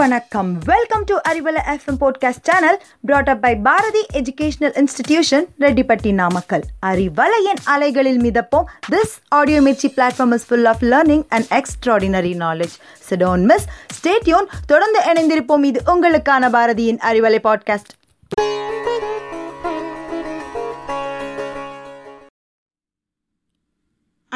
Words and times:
வணக்கம். 0.00 0.58
Welcome 0.64 1.04
to 1.04 1.16
Arivalai 1.28 1.60
FM 1.66 2.00
podcast 2.00 2.42
channel 2.42 2.82
brought 3.00 3.28
up 3.28 3.40
by 3.40 3.56
Bharathi 3.56 4.06
educational 4.12 4.84
institution 4.84 5.44
Rettipatti 5.58 6.12
Namakkal 6.12 6.62
அறிவலையின் 6.86 7.60
அலைகளில் 7.64 8.20
மிதப்போம். 8.20 8.64
This 8.90 9.14
audio 9.28 9.60
Mirchi 9.60 9.88
platform 9.96 10.32
is 10.32 10.46
full 10.46 10.64
of 10.64 10.82
learning 10.82 11.24
and 11.28 11.44
extraordinary 11.50 12.32
knowledge 12.38 12.76
so don't 13.10 13.44
miss 13.44 13.66
stay tuned 14.00 14.46
தொடர்ந்து 14.66 15.00
இணைந்திருப்போம். 15.00 15.64
இது 15.64 15.82
உங்களுக்கான 15.86 16.50
பாரதியின் 16.50 16.98
Arivalai 16.98 17.38
podcast 17.44 17.92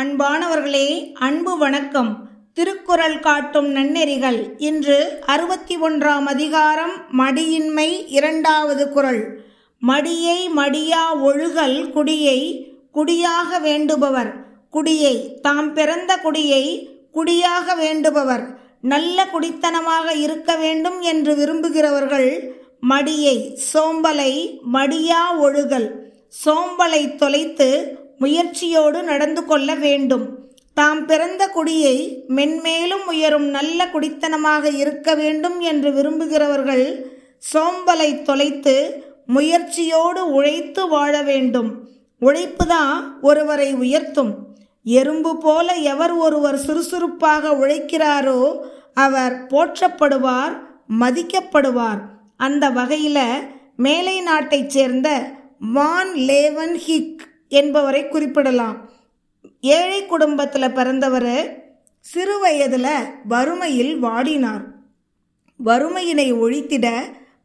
அன்பானவர்களே 0.00 1.12
அன்பு 1.12 1.58
வணக்கம். 1.58 2.34
திருக்குறள் 2.54 3.21
காட்டும் 3.21 3.68
நன்னெறிகள். 3.68 4.54
இன்று 4.58 5.22
அறுபத்தி 5.26 5.76
ஒன்றாம் 5.76 6.25
அதிகாரம் 6.25 6.93
மடியின்மை 7.18 8.04
இரண்டாவது 8.08 8.89
குறள். 8.89 9.40
மடியை 9.86 10.49
மடியா 10.57 11.18
ஒழுகல் 11.22 11.90
குடியை 11.90 12.68
குடியாக 12.94 13.58
வேண்டுபவர். 13.58 14.32
குடியை 14.71 15.40
தாம் 15.40 15.75
பிறந்த 15.75 16.17
குடியை 16.17 16.89
குடியாக 17.14 17.75
வேண்டுபவர். 17.80 18.46
நல்ல 18.80 19.29
குடித்தனமாக 19.32 20.16
இருக்க 20.16 20.57
வேண்டும் 20.57 21.00
என்று 21.00 21.35
விரும்புகிறவர்கள் 21.35 22.55
மடியை 22.89 23.58
சோம்பலை 23.75 24.61
மடியா 24.72 25.22
ஒழுகல். 25.41 25.91
சோம்பலை 26.44 27.14
தொலைத்து 27.14 27.99
முயற்சியோடு 28.18 29.02
நடந்து 29.02 29.44
கொள்ள 29.44 29.75
வேண்டும். 29.75 30.43
தாம் 30.75 31.07
பிறந்த 31.07 31.49
குடியை 31.49 32.25
மென்மேலும் 32.28 33.05
உயரும் 33.06 33.45
நல்ல 33.45 33.87
குடித்தனமாக 33.87 34.75
இருக்க 34.75 35.14
வேண்டும் 35.14 35.61
என்று 35.61 35.91
விரும்புகிறவர்கள் 35.91 37.06
சோம்பலை 37.53 38.22
தொலைத்து 38.22 39.05
முயற்சியோடு 39.27 40.31
உழைத்து 40.31 40.89
வாழ 40.89 41.22
வேண்டும். 41.22 41.89
உழைப்புதான் 42.20 43.20
ஒருவரை 43.22 43.75
உயர்த்தும். 43.75 44.33
எறும்பு 44.84 45.39
போல 45.39 45.75
எவர் 45.75 46.12
ஒருவர் 46.12 46.58
சுறுசுறுப்பாக 46.58 47.50
உழைக்கிறாரோ 47.50 48.61
அவர் 48.94 49.47
போற்றப்படுவார் 49.47 50.59
மதிக்கப்படுவார். 51.00 52.00
அந்த 52.36 52.70
வகையில் 52.70 53.48
மேலை 53.77 54.20
நாட்டைச் 54.20 54.70
சேர்ந்த 54.70 55.31
வான் 55.72 56.12
லேவன் 56.14 56.77
ஹிக் 56.86 57.25
என்பவரை 57.48 58.09
குறிப்பிடலாம். 58.09 58.94
ஏழை 59.61 60.06
குடும்பத்தில் 60.06 60.75
பிறந்தவர் 60.78 61.33
சிறு 62.00 62.39
வயதில் 62.41 62.91
வறுமையில் 63.28 63.95
வாடினார். 64.05 64.64
வறுமையினை 65.61 66.28
ஒழித்திட 66.45 66.87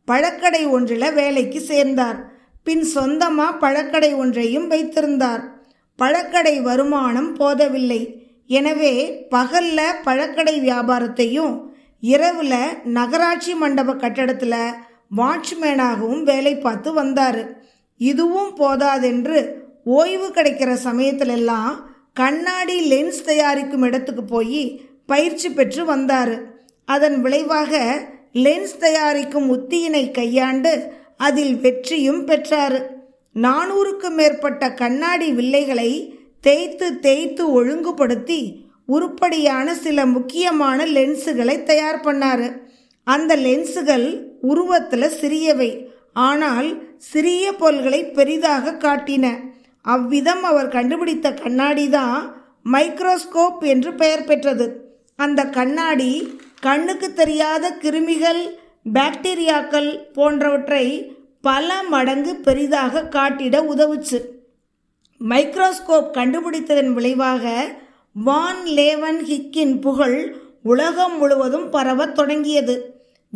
பழக்கடை 0.08 0.66
ஒன்றில் 0.66 1.14
வேலைக்கு 1.14 1.60
சேர்ந்தார். 1.62 2.20
பின் 2.64 2.84
சொந்தமாக 2.84 3.58
பழக்கடை 3.58 4.14
ஒன்றையும் 4.14 4.68
வைத்திருந்தார். 4.68 5.44
பழக்கடை 5.96 6.56
வருமானம் 6.60 7.32
போதவில்லை. 7.34 8.02
எனவே 8.48 8.94
பகல்ல 9.32 9.80
பழக்கடை 10.04 10.56
வியாபாரத்தையும் 10.62 11.56
இரவில் 12.00 12.62
நகராட்சி 12.84 13.54
மண்டப 13.54 13.96
கட்டடத்தில் 13.96 14.62
வாட்ச்மேனாகவும் 15.18 16.24
வேலை 16.24 16.58
பார்த்து 16.58 16.94
வந்தார். 16.94 17.42
இதுவும் 17.98 18.52
போதாதென்று 18.56 19.40
ஓய்வு 19.84 20.28
கிடைக்கிற 20.28 20.72
சமயத்திலெல்லாம் 20.88 21.76
கண்ணாடி 22.14 22.92
லென்ஸ் 22.92 23.24
தயாரிக்கும் 23.24 23.82
இடத்துக்கு 23.82 24.24
போய் 24.24 24.82
பயிற்சி 25.06 25.50
பெற்று 25.50 25.86
வந்தார். 25.86 26.42
அதன் 26.86 27.22
விளைவாக 27.22 28.02
லென்ஸ் 28.34 28.78
தயாரிக்கும் 28.80 29.48
உத்தியினை 29.56 30.12
கையாண்டு 30.12 30.92
அதில் 31.18 31.56
வெற்றியும் 31.56 32.26
பெற்றார். 32.26 32.98
நானூறுக்கும் 33.34 34.14
மேற்பட்ட 34.14 34.74
கண்ணாடி 34.74 35.32
வில்லைகளை 35.32 36.20
தேய்த்து 36.42 37.00
தேய்த்து 37.00 37.52
ஒழுங்குபடுத்தி 37.52 38.68
உருப்படியான 38.86 39.74
சில 39.76 40.06
முக்கியமான 40.06 40.86
லென்ஸுகளை 40.86 41.64
தயார் 41.64 42.00
பண்ணார். 42.00 42.62
அந்த 43.04 43.36
லென்ஸுகள் 43.36 44.22
உருவத்தில் 44.42 45.16
சிறியவை. 45.22 45.88
ஆனால் 46.14 46.84
சிறிய 46.98 47.54
பொருள்களை 47.54 48.06
பெரிதாக 48.06 48.72
காட்டின. 48.72 49.49
அவ்விதம் 49.94 50.44
அவர் 50.44 50.68
கண்டுபிடித்த 50.68 51.28
கண்ணாடி 51.34 51.86
தான் 51.90 52.18
மைக்ரோஸ்கோப் 52.72 53.62
என்று 53.64 53.92
பெயர் 53.94 54.24
பெற்றது. 54.24 54.66
அந்த 55.16 55.46
கண்ணாடி 55.50 56.12
கண்ணுக்கு 56.62 57.08
தெரியாத 57.14 57.72
கிருமிகள் 57.82 58.42
பாக்டீரியாக்கள் 58.94 59.90
போன்றவற்றை 60.14 60.86
பல 61.42 61.84
மடங்கு 61.84 62.36
பெரிதாக 62.36 63.04
காட்டிட 63.08 63.56
உதவுச்சு. 63.74 64.20
மைக்ரோஸ்கோப் 65.30 66.10
கண்டுபிடித்ததன் 66.18 66.94
விளைவாக 66.94 67.46
வான் 68.14 68.62
லேவன் 68.66 69.20
ஹிக்கின் 69.30 69.76
புகழ் 69.82 70.20
உலகம் 70.64 71.18
முழுவதும் 71.18 71.70
பரவத் 71.70 72.16
தொடங்கியது. 72.16 72.76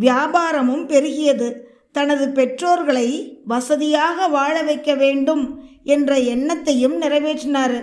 வியாபாரமும் 0.02 0.88
பெருகியது. 0.88 1.50
தனது 1.94 2.30
பெற்றோர்களை 2.30 3.08
வசதியாக 3.46 4.28
வாழ 4.28 4.62
வைக்க 4.62 4.94
வேண்டும் 4.94 5.44
என்ற 5.84 6.16
எண்ணத்தையும் 6.18 6.96
நிறைவேற்றினார். 7.02 7.78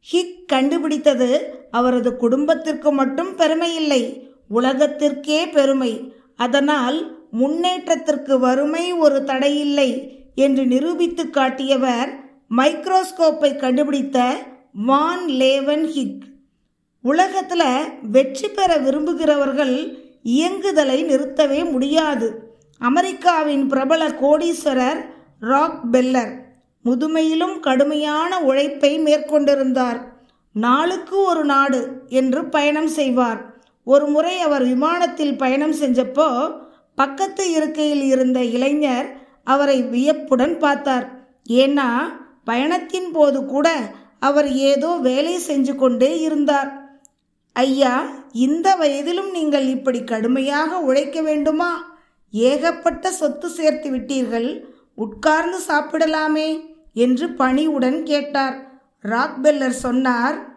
ஹிக் 0.00 0.48
கண்டுபிடித்தது 0.48 1.30
அவரது 1.70 2.16
குடும்பத்திற்கு 2.16 2.92
மட்டும் 2.92 3.32
பெருமையில்லை 3.36 4.02
உலகத்திற்கே 4.48 5.40
பெருமை. 5.50 5.92
அதனால் 6.36 6.98
முன்னேற்றத்திற்கு 7.30 8.38
வறுமை 8.38 8.92
ஒரு 8.92 9.24
தடையில்லை 9.24 9.90
என்று 10.34 10.66
நிரூபித்து 10.66 11.30
காட்டியவர் 11.30 12.10
மைக்ரோஸ்கோப்பை 12.56 13.50
கண்டுபிடித்த 13.56 14.18
வான் 14.72 15.24
லேவன் 15.40 15.84
ஹிக். 15.96 16.24
உலகத்தில் 17.02 17.68
வெற்றி 18.02 18.48
பெற 18.48 18.76
விரும்புகிறவர்கள் 18.76 19.76
இயங்குதலை 20.24 20.98
நிறுத்தவே 21.10 21.70
முடியாது. 21.70 22.28
அமெரிக்காவின் 22.88 23.68
பிரபல 23.68 24.08
கோடீஸ்வரர் 24.08 25.00
ராக் 25.40 25.82
பெல்லர் 25.92 26.32
முதுமையிலும் 26.84 27.60
கடுமையான 27.60 28.40
உழைப்பை 28.40 28.98
மேற்கொண்டிருந்தார். 28.98 29.98
நாளுக்கு 30.52 31.16
ஒரு 31.16 31.44
நாடு 31.44 31.80
என்று 32.08 32.44
பயணம் 32.44 32.88
செய்வார். 32.88 33.40
ஒரு 33.84 34.06
முறை 34.06 34.40
அவர் 34.40 34.64
விமானத்தில் 34.64 35.36
பயணம் 35.36 35.72
செஞ்சப்போ 35.72 36.54
பக்கத்து 36.94 37.50
இருக்கையில் 37.50 38.02
இருந்த 38.02 38.44
இளைஞர் 38.44 39.08
அவரை 39.44 39.82
வியப்புடன் 39.82 40.58
பார்த்தார். 40.58 41.06
ஏன்னா 41.48 41.88
பயணத்தின் 42.44 43.10
போது 43.12 43.44
கூட 43.44 43.68
அவர் 44.20 44.52
ஏதோ 44.52 44.96
வேலை 44.96 45.38
செஞ்சு 45.46 45.74
கொண்டே 45.74 46.20
இருந்தார். 46.20 46.70
ஐயா 47.52 47.94
இந்த 48.32 48.76
வயதிலும் 48.76 49.30
நீங்கள் 49.30 49.66
இப்படி 49.68 50.04
கடுமையாக 50.04 50.80
உழைக்க 50.80 51.20
வேண்டுமா? 51.22 51.91
ஏகப்பட்ட 52.32 53.12
சொத்து 53.12 53.48
சேர்த்து 53.48 53.90
விட்டீர்கள் 53.90 54.60
உட்கார்ந்து 54.94 55.58
சாப்பிடலாமே 55.68 56.60
என்று 56.94 57.28
பணிவுடன் 57.28 58.04
கேட்டார். 58.04 58.80
ராக்பெல்லர் 59.02 59.70
சொன்னார் 59.70 60.56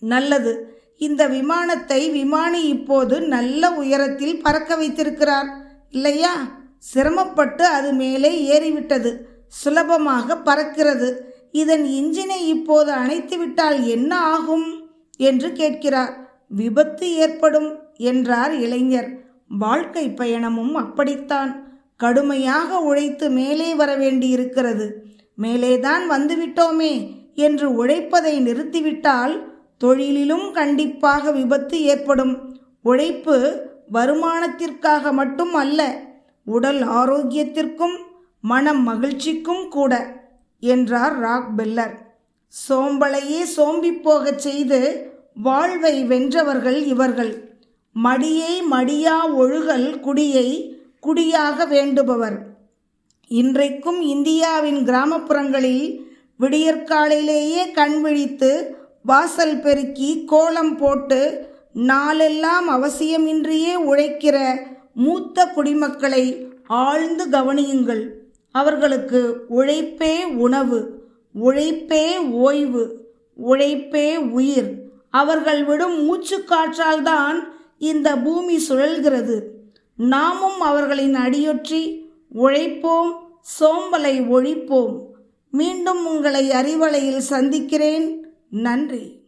நல்லது. 0.00 0.80
இந்த 0.98 1.26
விமானத்தை 1.26 2.10
விமானி 2.10 2.62
இப்போது 2.62 3.20
நல்ல 3.20 3.70
உயரத்தில் 3.70 4.42
பறக்க 4.42 4.76
வைத்திருக்கிறார். 4.76 5.46
இல்லையா? 5.90 6.34
சிரமப்பட்டு 6.78 7.64
அது 7.64 7.92
மேலே 7.92 8.60
ஏறிவிட்டது. 8.60 9.16
சுலபமாக 9.48 10.34
பறக்கிறது. 10.34 11.16
இதன் 11.52 11.84
இன்ஜினை 11.84 12.46
இப்போது 12.46 12.92
அணைத்துவிட்டால் 12.92 13.84
என்ன 13.84 14.18
ஆகும்? 14.18 14.90
என்று 15.16 15.52
கேட்கிறார். 15.52 16.44
விபத்து 16.48 17.14
ஏற்படும் 17.14 17.78
என்றார் 17.96 18.54
இளைஞர். 18.54 19.20
வாழ்க்கை 19.58 20.08
பயணமும் 20.08 20.72
அப்படித்தான். 20.72 21.80
கடுமையாக 21.96 22.78
உழைத்து 22.78 23.30
மேலே 23.30 23.74
வர 23.74 23.94
வேண்டியிருக்கிறது. 23.94 25.06
மேலேதான் 25.42 26.10
வந்துவிட்டோமே 26.10 27.14
என்று 27.34 27.86
உழைப்பதை 27.86 28.40
நிறுத்திவிட்டால் 28.40 29.44
தொழிலிலும் 29.84 30.52
கண்டிப்பாக 30.52 31.32
விபத்து 31.32 31.82
ஏற்படும். 31.82 32.56
உழைப்பு 32.82 33.66
வருமானத்திற்காக 33.92 35.12
மட்டும் 35.12 35.54
அல்ல 35.54 36.00
உடல் 36.44 36.88
ஆரோக்கியத்திற்கும் 36.88 37.96
மனம் 38.40 38.88
மகிழ்ச்சிக்கும் 38.88 39.68
கூட 39.68 40.20
என்றார் 40.60 41.18
ராக் 41.18 41.52
பெல்லர் 41.56 41.94
சோம்பலையே 42.68 43.42
சோம்பிப் 43.56 44.02
போகச் 44.02 44.38
செய்து 44.38 45.10
வாழ்வை 45.34 46.04
வென்றவர்கள் 46.04 46.86
இவர்கள். 46.86 47.51
மடியை 47.94 48.54
மடியா 48.70 49.16
ஒழுகல் 49.36 50.00
குடியை 50.00 50.78
குடியாக 51.06 51.66
வேண்டுபவர். 51.66 52.38
இன்றைக்கும் 53.28 54.00
இந்தியாவின் 54.00 54.84
கிராமப்புறங்களில் 54.84 56.00
விடியற்காலையிலேயே 56.40 57.72
கண் 57.72 58.00
விழித்து 58.00 58.76
வாசல் 59.02 59.60
பெருக்கி 59.60 60.24
கோலம் 60.24 60.76
போட்டு 60.76 61.50
நாளெல்லாம் 61.74 62.68
அவசியமின்றியே 62.70 63.74
உழைக்கிற 63.74 64.66
மூத்த 64.94 65.46
குடிமக்களை 65.46 66.46
ஆழ்ந்து 66.66 67.28
கவனியுங்கள். 67.28 68.08
அவர்களுக்கு 68.52 69.44
உழைப்பே 69.48 70.24
உணவு 70.24 71.02
உழைப்பே 71.32 72.18
ஓய்வு 72.18 72.84
உழைப்பே 73.36 74.16
உயிர். 74.16 74.74
அவர்கள் 75.10 75.64
விடும் 75.64 75.96
மூச்சுக்காற்றால் 76.00 77.02
தான் 77.02 77.52
இந்த 77.82 78.16
பூமி 78.16 78.56
சுழல்கிறது. 78.68 79.42
நாமும் 79.96 80.60
அவர்களின் 80.60 81.14
அடியொற்றி 81.14 82.10
உழைப்போம் 82.34 83.10
சோம்பலை 83.60 84.22
ஒழிப்போம். 84.30 84.98
மீண்டும் 85.50 86.06
உங்களை 86.06 86.50
அறிவலையில் 86.50 87.18
சந்திக்கிறேன். 87.18 88.26
நன்றி. 88.50 89.21